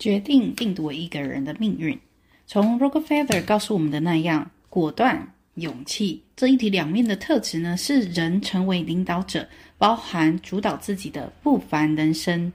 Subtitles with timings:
[0.00, 1.96] 决定定夺一个人的命运。
[2.46, 9.46] 从 r o c k e f e a t h e r 告诉我们的那样，果断、勇气这一体两面的特质呢，是人成为领导者，
[9.78, 12.52] 包含主导自己的不凡人生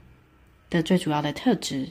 [0.68, 1.88] 的最主要的特质。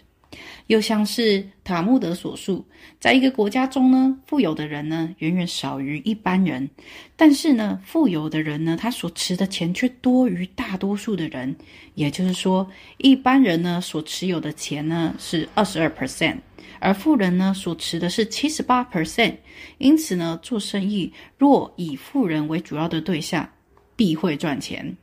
[0.68, 2.66] 又像是塔木德所述，
[3.00, 6.70] 在一个国家中呢，富有的人呢远远少于一般人，
[7.16, 11.56] 但是呢，富有的人呢，他所持的钱却多于大多数的人。
[11.94, 16.38] 也就是说，一般人呢所持有的钱呢是二十二 percent，
[16.80, 19.36] 而富人呢所持的是七十八 percent。
[19.78, 23.50] 因此呢，做生意若以富人为主要的对象，
[23.96, 24.98] 必会赚钱。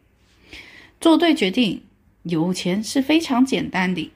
[1.01, 1.82] 做对决定，
[2.24, 4.12] 有钱是非常简单的。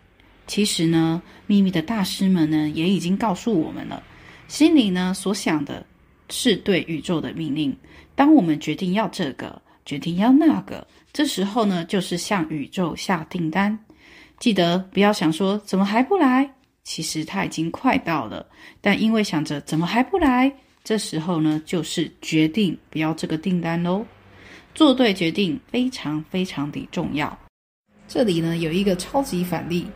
[0.47, 4.03] 其实呢，秘密的大师们呢也已经告诉我们了，
[4.49, 5.85] 心里呢所想的
[6.31, 7.77] 是对宇宙的命令。
[8.15, 13.77] 当我们决定要这个，决定要那个，这时候呢就是向宇宙下订单。
[14.39, 16.49] 记得不要想说怎么还不来，
[16.85, 18.47] 其实它已经快到了。
[18.81, 20.53] 但因为想着怎么还不来，
[20.85, 24.05] 这时候呢就是决定不要这个订单喽。
[24.75, 27.37] 做对决定非常非常的重要。
[28.07, 29.87] 这里呢有一个超级反例。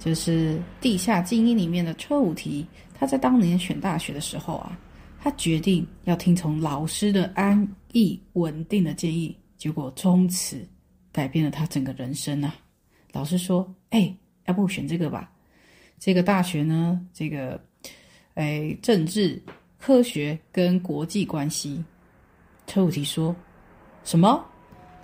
[0.00, 4.76] 就是《地下精英》里面的车武提，他在当年选大学的时候啊，
[5.20, 10.66] 他决定要听从老师的安逸稳定的建议，结果从此
[11.12, 12.54] 改变了他整个人生啊。
[13.12, 14.12] 老师说：“哎，
[14.46, 15.30] 要不选这个吧？
[15.98, 17.62] 这个大学呢，这个
[18.34, 19.40] 哎，政治、
[19.78, 21.84] 科学跟国际关系。”
[22.66, 23.36] 车武提说
[24.02, 24.42] ：“什么？”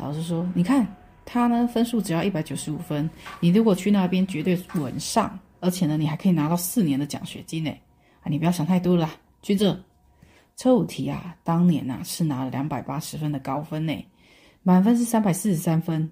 [0.01, 0.87] 老师说：“你看。”
[1.27, 3.11] 他呢，分数只要一百九十五分，
[3.41, 7.71] 你如果去那边绝对稳上，而且呢，你还可以拿到四年的奖学金呢。
[8.23, 9.11] 啊，你不要想太多了，
[9.43, 9.79] 去这
[10.57, 13.93] 车五题啊，当年呐是拿了两百八十分的高分呢，
[14.63, 16.09] 满分是三百四十三分，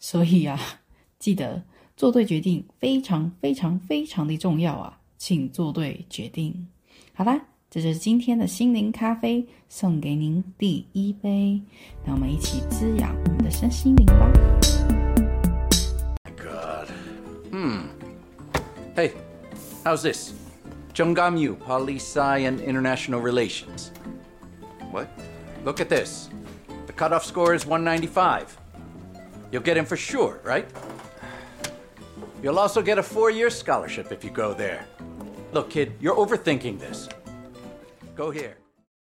[0.00, 0.58] 所以啊，
[1.20, 1.62] 记得
[1.94, 6.66] 做对决定非常非常非常的重要啊，请做对决定，
[7.12, 7.40] 好啦。
[7.70, 11.60] 这就是今天的心灵咖啡，送给您第一杯。
[12.02, 13.14] 让我们一起滋养
[13.47, 14.31] 的身心灵吧。
[16.37, 16.89] God.
[17.51, 17.89] Hmm.
[18.95, 19.13] Hey,
[19.83, 20.33] how's this?
[20.93, 23.91] Jungam Poli Sci and International Relations.
[24.91, 25.07] What?
[25.65, 26.29] Look at this.
[26.85, 28.57] The cutoff score is 195.
[29.51, 30.67] You'll get in for sure, right?
[32.43, 34.85] You'll also get a four year scholarship if you go there.
[35.53, 37.07] Look, kid, you're overthinking this.
[38.15, 38.57] Go here.